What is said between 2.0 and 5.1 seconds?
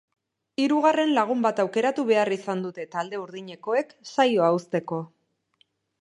behar izan dute talde urdinekoek saioa uzteko.